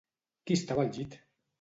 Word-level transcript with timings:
Qui 0.47 0.57
estava 0.61 0.87
al 0.87 0.91
llit? 0.97 1.19